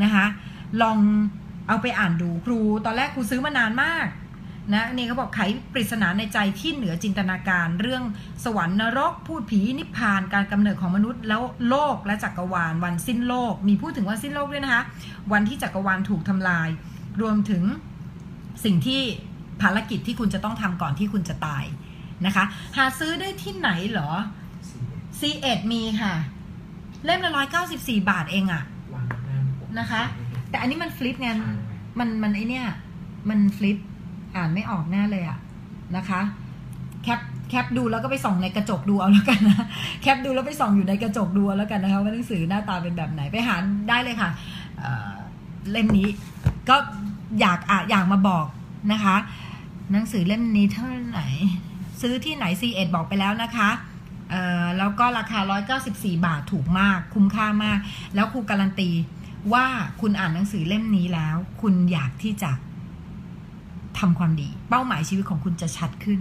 [0.02, 0.26] นะคะ
[0.82, 0.98] ลอง
[1.68, 4.06] เอาไปอ่านดูครู ตอนแรกครูซื้อมานานมาก
[4.70, 5.40] นะนี่เขาบอกไข
[5.72, 8.02] ปริศนาในใจที่เหนือจินตนาการเรื่อง
[8.44, 14.82] สวรรค์นรก พูดผีนิพพานการกำเนิดของมนุษย์ แล้วโลกและจักรวาล วันสิ้นโลก มีพูดถึงวันสิ้นโลกด้วยนะคะ
[15.32, 16.68] วันที่จักรวาลถูกทำลาย
[17.20, 17.62] รวมถึง
[18.64, 19.00] สิ่งที่
[19.62, 21.64] ภารกิจที่คุณจะต้องทำก่อนที่คุณจะตาย
[22.26, 22.44] นะคะ
[22.76, 24.10] หาซื้อได้ที่ไหนเหรอ
[25.18, 26.14] C1 มีค่ะ
[27.04, 28.62] เล่มละร้อยเก้าสิบสี่บาทเองอะ
[29.78, 30.02] นะคะ
[30.50, 31.30] แต่อันนี้มันฟลิปไง
[31.98, 32.66] มันมันไอเนี้ย
[33.28, 33.78] มันฟลิป
[34.36, 35.38] อ่านไม่ออกแน่เลยอะ
[35.96, 36.20] นะคะ
[37.02, 39.66] แคปแคปดูแล้วก็ไปส่องในกระจกดูเอาแล้วกันนะ
[40.02, 43.56] แคปดูแล้วไปส่องอยู่ในกระจกดูแล้วกันนะคะว่าหนังสือหน้าตาเป็นแบบไหนไปหา
[43.88, 44.30] ได้เลยค่ะ
[44.78, 46.08] เเล่มนี้
[46.68, 46.76] ก็
[47.40, 48.46] อยากอะอยากมาบอก
[48.92, 49.16] นะคะ
[49.92, 51.26] หนังสือเล่มนี้เท่าไหร่
[52.00, 53.70] ซื้อที่ไหน C1 บอกไปแล้วนะคะ
[54.78, 55.40] แล้วก็ราคา
[55.78, 57.78] 194 บาทถูกมาก คุ้มค่ามาก
[58.14, 58.90] แล้วครูการันตี
[59.52, 59.66] ว่า
[60.00, 62.50] คุณอ่านหนังสือเล่มนี้แล้ว คุณอยากที่จะ
[64.02, 66.18] ทำความดี เป้าหมายชีวิตของคุณจะชัดขึ้น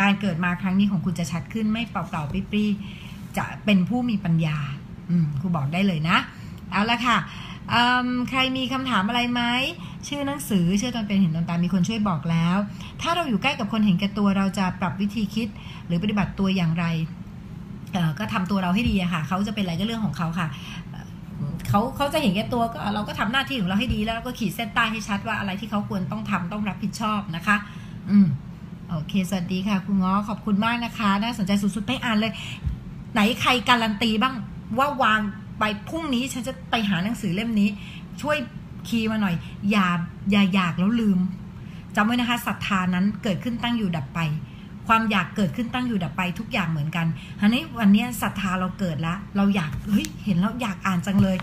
[0.00, 4.56] การเกิดมาครั้งนี้ของคุณจะชัดขึ้น ไม่เปล่าๆปรี้ๆจะเป็นผู้มีปัญญา
[5.10, 6.16] อืมครูบอกได้เลยนะ
[6.70, 7.18] เอาละค่ะ
[8.30, 9.42] ใครมีคำถามอะไรไหม
[10.08, 12.56] ชื่อหนังสือชื่อตอนเป็นเห็นตอนตามีคนช่วยบอกแล้ว
[13.02, 15.48] ถ้าเราอยู่ใกล้กับคนเห็นแก่ตัวเราจะปรับวิธีคิด
[15.86, 16.86] หรือปฏิบัติตัวอย่างไร
[18.18, 20.46] ก็ทำตัวเราให้ดีอะค่ะเขาจะเป็นอะไรก็เรื่องของเขาค่ะ
[21.72, 27.56] เขาเขาจะเห็นแก่ตัวก็เราก็ทำหน้าที่ของเราให้ดีแล้วก็ขีดเส้นใต้ให้ชัดว่าอะไรที่เขาควรต้องทำต้องรับผิดชอบนะคะ
[28.10, 28.28] อืม
[28.90, 32.32] โอเค สวัสดีค่ะ คุณง้อขอบคุณมากนะคะน่าสนใจสุดๆไปอ่านเลย
[33.12, 34.34] ไหนใครการันตีบ้าง
[34.78, 35.20] ว่าวาง
[35.58, 37.68] ไปพรุ่งนี้ฉันจะไปหาหนังสือเล่มนี้
[38.22, 38.36] ช่วย
[38.88, 39.34] คีย์มาหน่อย
[39.70, 39.88] อย่า
[40.30, 41.18] อย่าอยากแล้วลืม
[41.96, 44.20] จำไว้นะคะศรัทธานั้นเกิดขึ้นตั้งอยู่ดับไป
[44.88, 47.06] ความอยากเกิดขึ้นตั้งอยู่ดับไปทุกอย่างเหมือนกัน
[47.40, 51.36] ทีนี้วันนี้ศรัทธาเราเกิดแล้ว เราอยากเฮ้ยเห็นแล้วอยากอ่านจังเลย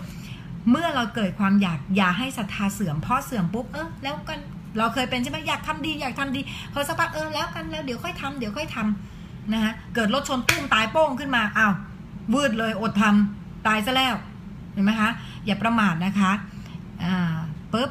[0.68, 4.40] เมื่อเราเกิดความอยากอย่าให้ศรัทธาเสื่อมพอเสื่อมปุ๊บเออแล้วกัน
[4.78, 6.40] เราเคยเป็นใช่ไหมอยากทำดีอยากทำดี
[6.72, 11.74] พอสักพักเออแล้วกันแล้วเดี๋ยวค่อยทำเดี๋ยวค่อยทำนะฮะเกิดรถชนตุ้มตายโป้งขึ้นมาอ้าว
[12.34, 14.14] วืดเลยอดทำตายซะแล้ว
[14.72, 15.10] เห็นไหมคะ
[15.46, 16.32] อย่าประมาทนะคะ
[17.04, 17.34] อ่า
[17.72, 17.90] ปุ๊บ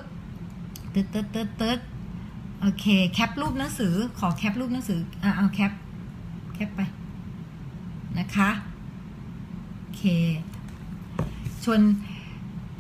[0.94, 1.80] ตึ๊ดตึ๊ดตึ๊ดตึ๊ด
[2.62, 5.72] โอเคแคปรูปหนังสือขอแคปรูปหนังสืออ่าเอาแคป
[6.54, 6.82] แคปไป
[8.18, 8.50] นะคะ
[9.80, 10.04] โอเค
[11.64, 11.82] ชวน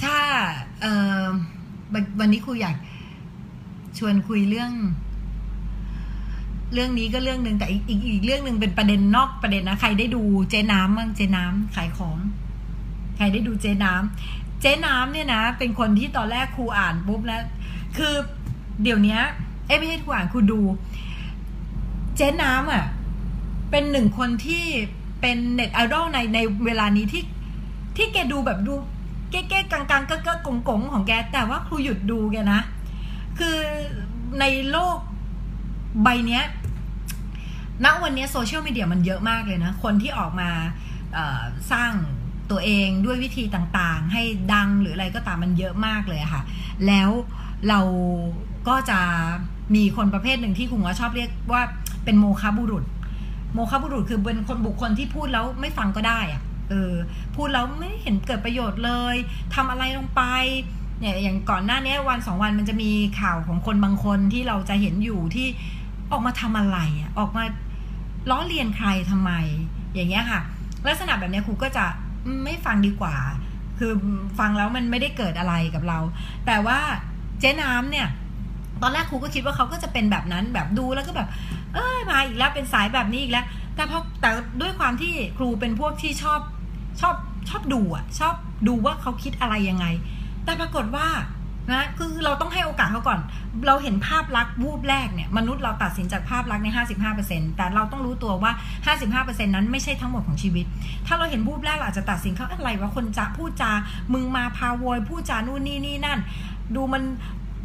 [0.03, 0.17] ถ้า
[2.19, 2.75] วันนี้ครูอยาก
[3.97, 4.71] ชวนคุยเรื่อง
[6.73, 12.17] เรื่องนี้ก็เรื่องหนึ่งแต่อีกอีกเรื่องหนึ่งเป็นประเด็นนอกประเด็นนะใครได้ดูเจ๊น้ำบ้างเจ๊น้ำขายของ
[13.17, 17.41] ใครได้ดูเจ๊น้ำเจ๊น้ำเนี่ยนะ เป็นคนที่ตอนแรกครูอ่านปุ๊บแล้ว
[17.97, 18.13] คือ
[18.83, 19.17] เดี๋ยวนี้
[19.65, 20.62] เอ้ไม่ใช่ครูอ่านครูดู
[22.15, 22.85] เจ๊น้ำอะ
[23.71, 24.65] เป็นหนึ่งคนที่
[25.21, 27.23] เป็นเน็ตไอดอลในในเวลานี้ที่
[27.95, 28.73] ที่แกดูแบบดู
[29.32, 32.62] เก๊ๆกังๆก็ก็กงกงๆของแก แต่ว่าครูหยุดดูแกนะ
[33.39, 33.58] คือ
[34.39, 34.98] ในโลก
[36.04, 36.44] ใบเนี้ย
[37.86, 40.50] ณวันนี้โซเชียลมีเดียมันเยอะมากเลยนะ คนที่ออกมา
[41.72, 41.92] สร้าง
[42.52, 44.22] ตัวเองด้วยวิธีต่างๆ ให้
[44.54, 46.42] ดังหรืออะไรก็ตามมันเยอะมากเลยค่ะ
[46.88, 47.10] แล้ว
[47.70, 47.80] เรา
[48.68, 49.00] ก็จะ
[49.76, 51.62] มีคนประเภทหนึ่งที่คุณว่าชอบเรียกว่า
[52.04, 52.84] เป็นโมคาบุรุษ
[53.54, 56.93] โมคาบุรุษคือเป็นคนบุคคลที่พูดแล้วไม่ฟังก็ได้อะ เออ
[57.36, 59.15] พูดแล้วไม่เห็นเกิดประโยชน์เลย
[59.55, 60.21] ทำอะไรลงไป
[60.99, 65.47] เนี่ยอย่างก่อนหน้านี้วันสองวันมันจะมีข่าวของคนบางคนที่เราจะเห็นอยู่ที่
[66.12, 67.43] ออกมาทำอะไรอะออกมา
[68.29, 69.32] ล้อเลียนใครทำไม
[69.95, 70.41] อย่างเงี้ยค่ะ
[70.88, 71.86] ลักษณะแบบเนี้ยครูก็จะ
[72.43, 73.15] ไม่ฟังดีกว่า
[73.79, 73.91] คือ
[74.39, 75.99] ฟังแล้วมันไม่ได้เกิดอะไรกับเรา
[76.45, 76.79] แต่ว่า
[77.39, 78.08] เจ๊น้ำเนี่ย
[78.82, 81.27] ตอนแรกครูก็คิดว่าเขาก็จะเป็นแบบนั้นแบบดูแล้วก็แบบ
[81.73, 84.29] เอ้ยมาอีกแล้วเป็นสายแบบนี้อีกแล้ว แต่เพราะแต่
[84.62, 86.39] ด้วยความที่ครูเป็นพวกที่ชอบ
[86.99, 87.15] ชอบ
[87.49, 88.35] ชอบดูอะ ชอบ
[88.67, 89.85] ดูว่าเขาคิดอะไรยังไง
[90.43, 91.07] แต่ปรากฏว่า
[91.71, 93.19] นะคือเราต้องให้โอกาสเขาก่อน
[93.67, 96.67] เราเห็นภาพลักษณ์วูบแรกเนี่ย มนุษย์เราตัดสินจากภาพลักษณ์ใน
[97.13, 98.51] 55%แต่เราต้องรู้ตัวว่า
[99.25, 100.65] 55%นั้นไม่ใช่ทั้งหมดของชีวิต
[101.07, 103.71] ถ้าเราเห็นวูบแรกเราอาจจะตัดสินเขาอะไรวะคนจะพูดจา
[104.13, 106.19] มึงมาพาโวยพูดจานู่นนี่นี่นั่น
[106.75, 107.03] ดูมัน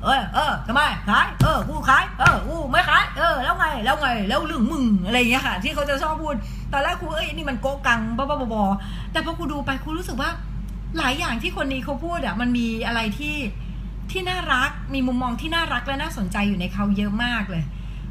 [0.04, 6.34] เออเออทำไมขายเออกูขายเออกูไม่ขายเออแล้วไงแล้วไงแล้วเรื่องมึงอะไรอย่างเงี้ยค่ะ ที่เขาจะชอบพูด
[6.72, 8.62] ตอนแรกครูเอ้ยนี่มันโกกังบ้าบ้าบอ
[9.12, 10.30] แต่พอครูดูไปครูรู้สึกว่า
[10.98, 13.36] หลายอย่างที่คนนี้เขาพูดอะมันมีอะไรที่
[14.10, 17.62] ที่น่ารักมีมุมมองที่น่ารักและน่าสนใจอยู่ในเขาเยอะมากเลย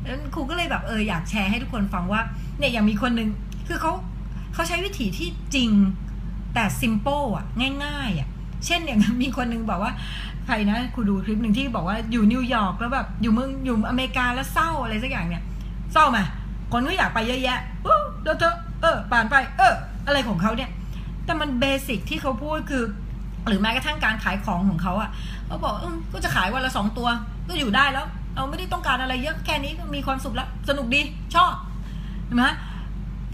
[0.03, 2.21] แล้วครูก็เลยแบบเอออยากแชร์ให้ทุกคนฟังว่า
[2.57, 3.29] เนี่ยอย่างมีคนหนึ่ง
[3.67, 3.93] คือเขา
[4.53, 5.69] เขาใช้วิธีที่จริง
[6.53, 7.45] แต่ซิม p ป e อะ
[7.83, 8.29] ง่ายๆอะ
[8.65, 9.93] เช่นอย่างมีคนนึงบอกว่า
[10.45, 15.43] ใครนะครูดูคลิปหนึ่งที่บอกว่าอยู่นิวยอร์กแล้วแบบอยู่เมืองอยู่อเมริกาแล้วเศร้าอะไรสักอย่างเนี่ย
[15.93, 16.19] เศร้าไหม
[16.71, 19.73] คนก็อยากไปเยอะแยะเออเดี๋ยวเธอเออผ่านไป เออ
[20.05, 20.69] อะไรของเขาเนี่ย
[21.25, 22.83] แต่มันเบสิกที่เขาพูดคือ
[23.47, 25.09] หรือแม้กระทั่งการขายของของเขาอะ
[25.47, 27.07] เขาบอกเออก็จะขายวันละสองตัว
[27.47, 31.01] ก็อยู่ได้แล้วเราไม่ได้ต้องการอะไรเยอะแค่นี้ก็มีความสุขแล้ว สนุกดี
[31.35, 31.53] ชอบ
[32.25, 32.43] เห็นไหม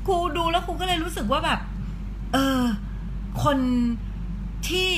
[0.07, 1.59] ครูดูแล้วครูก็เลยรู้สึกว่าแบบ
[2.33, 2.61] เออ
[3.43, 3.57] คน
[4.69, 4.91] ที่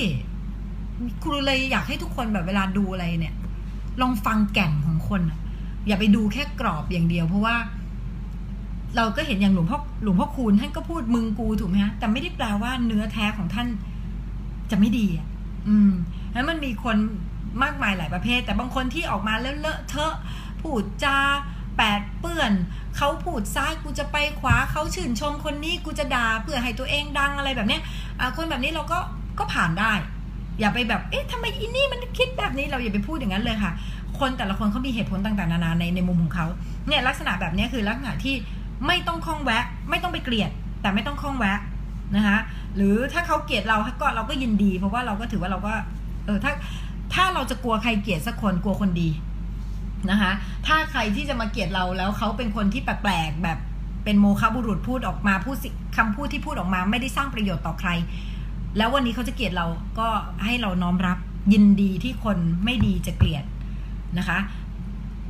[1.23, 3.35] ครูเลยอยากให้ทุกคนแบบเวลาดูอะไรเนี่ย
[4.01, 5.21] ลองฟังแก่นของคน
[5.87, 7.55] อย่าไปดูแค่กรอบอย่างเดียว เพราะว่า
[8.95, 13.67] เราก็เห็นอย่างหลวงพ่อหลวงพ่อคูณท่านก็พูดมึงกูถูกไหมฮะแต่ไม่ได้แปลว่าเนื้อแท้ของท่าน
[14.71, 15.27] จะไม่ดีอะ
[15.67, 15.91] อืม
[16.33, 16.97] แล้วมันมีคน
[17.63, 20.13] มากมายหลายประเภท แต่บางคนที่ออกมาเลอะเลอะเทอะ
[20.61, 21.17] พูดจา
[21.77, 22.51] แปดเปื้อน
[22.97, 27.81] เขาพูดซ้ายกูจะไปขวาเขาชื่นชมคนนี้กูจะด่าเพื่อให้ตัวเองดังอะไรแบบเนี้ย
[28.37, 28.99] คนแบบนี้เราก็
[29.39, 29.93] ก็ผ่านได้
[30.59, 33.71] อย่าไปแบบ เอ๊ะทำไมอีนี่มันคิดแบบนี้เราอย่าไปพูดอย่างนั้นเลยค่ะ
[34.19, 36.47] คนแต่ละคนเขามีเหตุผลต่างๆนานาในในมุมของเขา
[36.87, 38.35] เนี่ยลักษณะแบบนี้คือลักษณะที่
[38.87, 41.59] ไม่ต้องคล้องแวะ ไม่ต้องไปเกลียด แต่ไม่ต้องคล้องแวะ
[42.15, 42.37] นะคะ
[42.75, 45.73] หรือถ้าเขาเกลียดเราก็เราก็ยินดี เพราะว่าเราก็ถือว่าเราก็
[46.25, 46.53] เออถ้า
[47.13, 49.09] ถ้าเราจะกลัวใครเกลียดสักคนกลัวคนดี
[50.11, 50.31] นะคะ
[50.67, 53.57] ถ้าใครที่จะมาเกลียดเราแล้วเขาเป็นคนที่แปลกๆแบบ
[54.03, 55.57] เป็นโมฆะบุรุษพูดออกมาพูด
[55.97, 57.89] คำพูดที่พูดออกมา ไม่ได้สร้างประโยชน์ต่อใคร
[58.77, 59.67] แล้ววันนี้เขาจะเกลียดเรา
[59.99, 60.07] ก็
[60.43, 61.17] ให้เราน้อมรับ
[61.53, 63.43] ยินดีที่คนไม่ดีจะเกลียด
[64.17, 64.39] นะคะ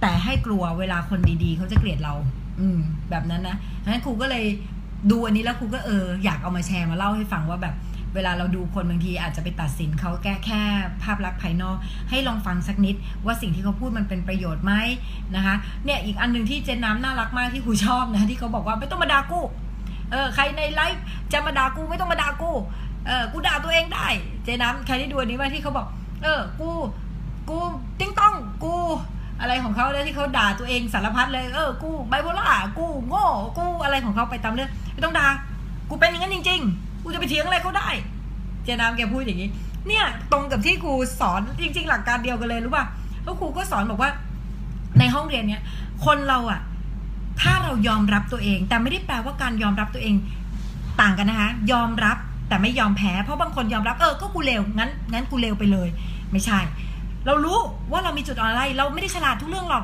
[0.01, 2.13] แต่ให้กลัวเวลาคนดีๆเขาจะเกลียดเรา
[2.59, 4.45] อืม แบบนั้นนะฉะนั้นครูก็เลย
[5.11, 7.75] ดูอันนี้แล้วครูก็เอออยากเอามาแชร์มาเล่าให้ฟังว่าแบบ
[8.15, 10.61] เวลาเราดูคนบางทีอาจจะไปตัดสินเขาแค่แค่
[11.03, 11.77] ภาพลักษณ์ภายนอก
[12.09, 14.73] ให้ลองฟังสักนิด ว่าสิ่งที่เขาพูดมันเป็นประโยชน์ไหม
[15.35, 19.41] นะคะ เนี่ยอีกอันหนึ่งที่เจนน้ำน่ารักมากที่ครูชอบนะที่เขาบอกว่าไม่ต้องมาด่ากู
[20.11, 22.51] เออใครในไลฟ์จะมาด่ากูไม่ต้องมาด่ากู
[23.07, 24.07] เออกูด่าตัวเองได้
[24.43, 25.87] เจน้ำใครที่ดูอันนี้ว่าที่เขาบอก
[26.23, 26.69] เออ กู
[27.49, 27.57] กู
[27.99, 28.75] ติ้งต้องกู
[29.41, 33.25] อะไรของเขาเลยที่เขาด่าตัวเองสารพัดเลย เออ กูไบโพล่ากูโง่
[33.57, 35.27] กูอะไรของเขาไปตามเรื่องไม่ต้องด่า
[35.89, 37.89] กูเป็นอย่างนั้นจริง ๆ กูจะไปเถียงอะไรเขาได้
[38.63, 39.49] เจน้ำแกพูดอย่างนี้
[39.87, 42.85] เนี่ยตรงกับที่ครูสอนจริง ๆ หลักการเดียวกันเลยรู้ป่ะ
[43.23, 44.11] แล้วครูก็สอนบอกว่า
[44.99, 45.61] ในห้องเรียนเนี้ย
[46.05, 46.61] คนเราอะ
[47.41, 50.15] ถ้าเรายอมรับตัวเอง แต่ไม่ได้แปลว่าการยอมรับตัวเอง
[51.01, 52.17] ต่างกันนะคะ ยอมรับ
[52.51, 55.89] แต่ไม่ยอมแพ้เพราะบางคนยอมรับเออก็กูเลวงั้นงั้นกูเลวไปเลย
[56.31, 56.59] ไม่ใช่
[57.25, 57.57] เรารู้
[57.91, 59.83] ว่าเรามีจุดอ่อนอะไร เราไม่ได้ฉลาดทุกเรื่องหรอก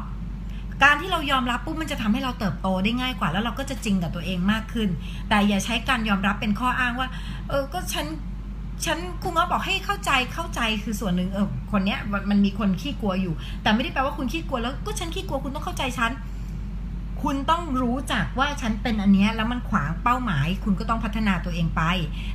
[0.84, 4.90] การที่เรายอมรับปุ๊บมันจะทำให้เราเติบโตได้ง่ายกว่า แล้วเราก็จะจริงกับตัวเองมากขึ้น
[5.30, 7.08] แต่อย่าใช้การยอมรับเป็นข้ออ้างว่า
[7.50, 8.06] เออก็ฉัน
[8.86, 12.00] ฉันครูง้อบอกให้เข้าใจเข้าใจคือส่วนหนึ่งเออคนเนี้ย
[12.30, 16.12] มันมีคนขี้กลัวอยู่ แต่ไม่ได้แปลว่าคุณขี้กลัวแล้วก็ฉันขี้กลัวคุณต้องเข้าใจฉัน
[17.24, 21.82] คุณต้องรู้จักว่าฉันเป็นอันนี้แล้วมันขวางเป้าหมาย คุณก็ต้องพัฒนาตัวเองไป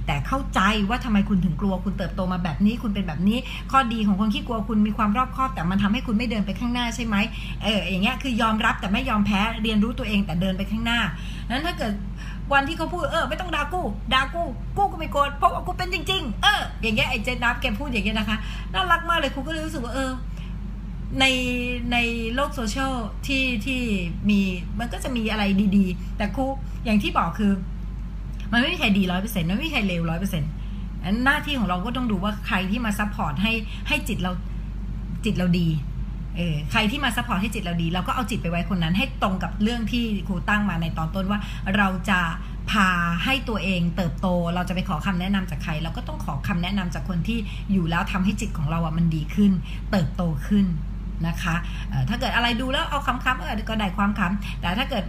[0.07, 3.39] แต่เข้าใจว่าทำไมคุณถึงกลัว คุณเติบโตมาแบบนี้ คุณเป็นแบบนี้
[3.71, 7.17] ข้อดีของคนขี้กลัวคุณมีความรอบคอบ แต่มันทำให้คุณไม่เดินไปข้างหน้าใช่ไหม
[7.63, 11.01] เอออย่างเงี้ยคือยอมรับแต่ไม่ยอมแพ้เรียนรู้ตัวเองแต่เดินไปข้างหน้า
[11.49, 11.93] นั้นถ้าเกิด
[12.53, 13.83] วันที่เขาพูดเออไม่ต้องด่ากู
[14.15, 14.43] ด่ากู
[14.77, 18.39] กูก็ไม่โกรธเพราะว่ากูเป็นจริง ๆ เอออย่างเงี้ยไอ้เจนนับแกพูดอย่างเงี้ยนะคะ
[18.73, 20.11] น่ารักมากเลยครูก็เลยรู้สึกว่าเออ
[21.21, 21.25] ใน
[21.93, 21.97] ใน
[22.35, 22.95] โลกโซเชียล
[23.27, 23.81] ที่ที่
[24.31, 24.41] มี
[24.79, 25.45] มันก็จะมีอะไร
[25.77, 26.45] ดีๆ แต่ครู
[26.85, 27.53] อย่างที่บอกคือ
[28.53, 30.51] มันไม่มีใครดีร้อยเปอร์เซ็นต์ไม่มีใครเลวร้อยเปอร์เซ็นต์
[31.25, 33.53] หน้าที่ของเราก็ต้องดูว่าใครที่มา support ให้
[33.89, 34.33] ให้จิตเรา
[35.25, 35.69] จิตเราดี
[36.37, 41.41] เออใครที่มา support ให้จิตเราดี เราก็เอาจิตไปไว้คนนั้น ให้ตรงกับเรื่องที่ครูตั้งมาในตอนต้นว่า
[41.77, 42.21] เราจะ
[42.71, 42.89] พา
[43.25, 47.39] ให้ตัวเองเติบโต เราจะไปขอคำแนะนำจากใคร เราก็ต้องขอคำแนะนำจากคนที่
[47.73, 49.53] อยู่แล้วทำให้จิตของเราอะมันดีขึ้น
[49.91, 50.67] เติบโตขึ้น
[51.29, 51.55] นะคะ
[52.09, 55.05] ถ้าเกิดอะไรดูแล้วเอาคำๆเออก็ได้ความคำแต่ถ้าเกิด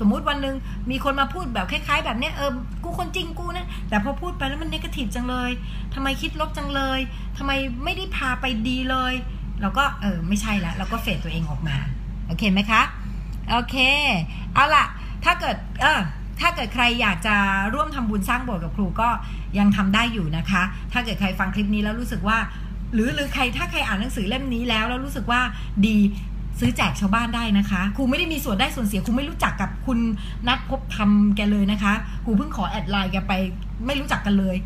[0.00, 0.56] สมมุติวันหนึ่ง
[0.90, 2.50] มีคนมาพูดแบบคล้าย ๆ แบบเนี้ยเออ
[2.84, 5.50] กูคนจริงกูนะแต่พอพูดไปแล้วมันเนกาทีฟจังเลย
[5.94, 7.00] ทำไมคิดลบจังเลย
[7.36, 7.52] ทำไม
[7.84, 9.14] ไม่ได้พาไปดีเลย
[9.60, 11.76] เราก็เออไม่ใช่ล้วเราก็เฟดตัวเองออกมา
[12.26, 12.82] โอเคไหมคะ
[13.50, 13.76] โอเค
[14.54, 14.84] เอาล่ะ
[15.24, 16.00] ถ้าเกิดเออ
[16.40, 17.36] ถ้าเกิดใครอยากจะ
[17.74, 19.08] ร่วมทำบุญสร้างโบสถ์กับครูก็
[19.58, 22.38] ยังทำได้อยู่นะคะ ถ้าเกิดใครฟังคลิปนี้แล้วรู้สึกว่า
[22.92, 25.40] หรือหรือใครถ้าใครอ่านหนังสือเล่มนี้แล้วแล้วรู้สึกว่า
[25.86, 25.96] ดี
[26.60, 29.98] ซื้อแจกชาวบ้านได้นะคะครูไม่ได้มีส่วนได้ส่วนเสียครูไม่รู้จักกับคุณ
[30.48, 31.92] ณัฐพบธรรมแกเลยนะคะ
[32.24, 33.32] ครูเพิ่งขอ add ไลน์แกไป
[33.86, 34.56] ไม่รู้จักกันเลย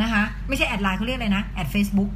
[0.00, 2.10] นะคะ ไม่ใช่ add ไลน์เขาเรียกอะไรนะ add เฟซบุ๊ก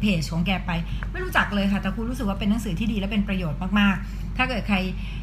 [0.00, 0.70] เพจของแกไป
[1.12, 4.76] ไม่รู้จักเลยค่ะ แต่ครูรู้สึกว่าเป็นหนังสือที่ดีและเป็นประโยชน์มากๆ ถ้าเกิดใคร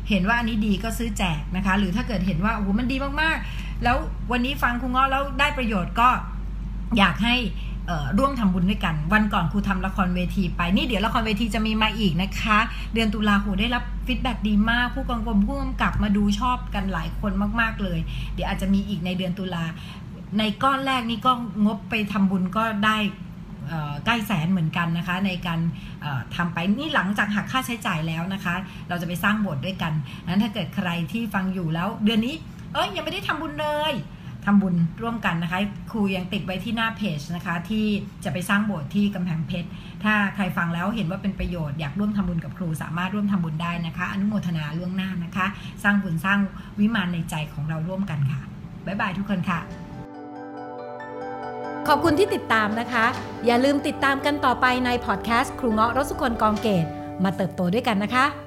[0.10, 3.98] เห็นว่าอันนี้ดีก็ซื้อแจกนะคะ หรือถ้าเกิดเห็นว่าโอ้โหมันดีมากๆ แล้ว
[4.32, 6.10] วันนี้ฟังครูง้อแล้วได้ประโยชน์ก็
[6.98, 7.36] อยากให้
[8.18, 12.58] ร่วมทำบุญด้วยกัน วันก่อนครูทำละครเวทีไปนี่เดี๋ยวละครเวทีจะมีมาอีกนะคะ
[12.94, 18.00] เดือนตุลาครูได้รับฟีดแบ็ดีมาก ผู้กำกับผู้กำกับมาดูชอบกันหลายคนมาก ๆเลย
[18.34, 19.64] เดี๋ยวอาจจะมีอีกในเดือนตุลา
[20.40, 21.32] ในก้อนแรกนี่ก็
[21.66, 22.98] งบไปทำบุญก็ได้
[24.06, 25.60] ใกล้แสนเหมือนกันนะคะ ในการ
[26.36, 28.56] ทำไปนี่หลังจากหักค่าใช้จ่ายแล้วนะคะ
[28.90, 29.94] เราจะไปสร้างโบสถ์ด้วยกัน
[30.28, 32.36] นั้นถ้าเกิดใครที่ฟังอยู่แล้ว เดือนนี้
[32.74, 33.94] เอ้ยยังไม่ได้ทำบุญเลย
[34.48, 35.60] ทำบุญร่วมกันนะคะ
[35.92, 37.86] ครูยังติดไว้ที่หน้าเพจนะคะ ที่
[38.24, 39.70] จะไปสร้างโบสถ์ที่กำแพงเพชร
[40.04, 45.46] ถ้าใครฟังแล้วเห็นว่าเป็นประโยชน์อยากร่วมทำบุญกับครูสามารถร่วมทำบุญได้นะคะ อนุโมทนาล่วงหน้านะคะ
[45.84, 46.40] สร้างบุญสร้าง
[46.80, 48.42] วิมานในใจของเราร่วมกันค่ะ
[48.86, 49.60] บ๊ายบายทุกคนค่ะ
[51.88, 53.06] ขอบคุณที่ติดตามนะคะ
[53.46, 56.86] อย่าลืมติดตามกันต่อไปในพอดแคสต์ครูเงาะรสุคนกองเกต
[57.24, 58.47] มาเติบโตด้วยกันนะคะ